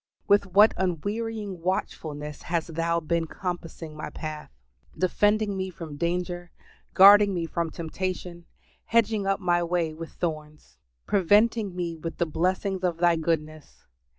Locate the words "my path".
3.95-4.49